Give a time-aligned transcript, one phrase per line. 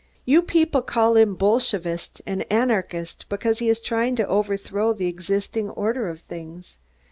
[0.25, 5.69] You people call him 'Bolshevist' and 'anarchist,' because he is trying to overthrow the existing
[5.69, 6.79] order of things.